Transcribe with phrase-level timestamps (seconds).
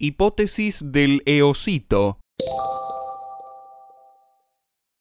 [0.00, 2.20] Hipótesis del eocito.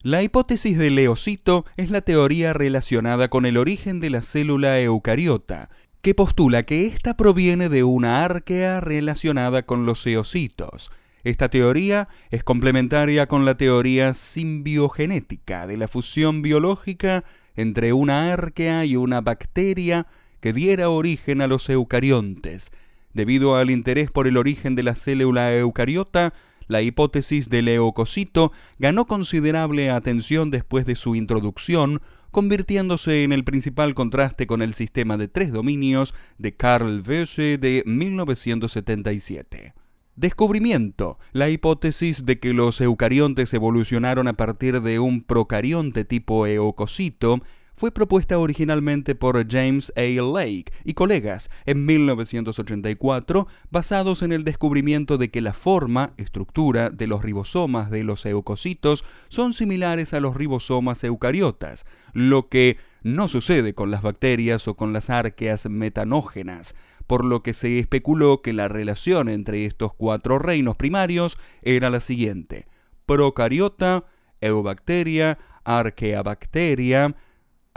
[0.01, 5.69] La hipótesis del eocito es la teoría relacionada con el origen de la célula eucariota,
[6.01, 10.89] que postula que ésta proviene de una arquea relacionada con los eocitos.
[11.23, 17.23] Esta teoría es complementaria con la teoría simbiogenética de la fusión biológica
[17.55, 20.07] entre una arquea y una bacteria
[20.39, 22.71] que diera origen a los eucariontes,
[23.17, 26.35] Debido al interés por el origen de la célula eucariota,
[26.67, 33.95] la hipótesis del leucocito ganó considerable atención después de su introducción, convirtiéndose en el principal
[33.95, 39.73] contraste con el sistema de tres dominios de Carl Wöse de 1977.
[40.15, 41.17] Descubrimiento.
[41.31, 47.41] La hipótesis de que los eucariontes evolucionaron a partir de un procarionte tipo eucocito
[47.77, 50.01] fue propuesta originalmente por James A.
[50.01, 57.05] Lake y colegas en 1984, basados en el descubrimiento de que la forma, estructura de
[57.05, 63.75] los ribosomas de los eucocitos son similares a los ribosomas eucariotas, lo que no sucede
[63.75, 66.73] con las bacterias o con las arqueas metanógenas,
[67.05, 71.99] por lo que se especuló que la relación entre estos cuatro reinos primarios era la
[71.99, 72.67] siguiente:
[73.05, 74.05] procariota,
[74.41, 77.15] eubacteria, arqueabacteria,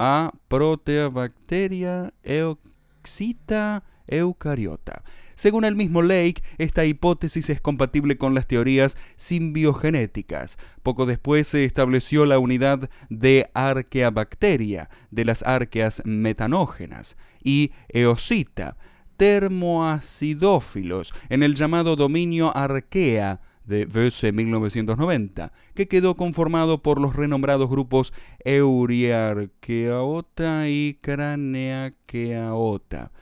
[0.03, 5.05] a Proteobacteria eoxita eucariota.
[5.35, 10.57] Según el mismo Lake, esta hipótesis es compatible con las teorías simbiogenéticas.
[10.83, 18.79] Poco después se estableció la unidad de arqueabacteria de las arqueas metanógenas y eocita,
[19.19, 27.71] termoacidófilos, en el llamado dominio arquea de Verse 1990, que quedó conformado por los renombrados
[27.71, 28.13] grupos
[28.45, 33.13] Euriarqueaota y Craneaqueaota.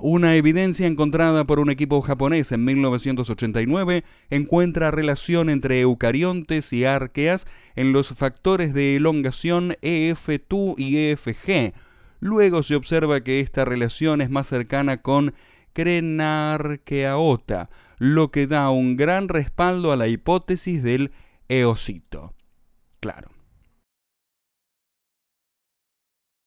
[0.00, 7.46] Una evidencia encontrada por un equipo japonés en 1989 encuentra relación entre eucariontes y arqueas
[7.76, 11.74] en los factores de elongación EF2 y EFG.
[12.20, 15.34] Luego se observa que esta relación es más cercana con
[15.72, 21.12] Crenarqueaota, lo que da un gran respaldo a la hipótesis del
[21.48, 22.34] eocito.
[23.00, 23.30] Claro,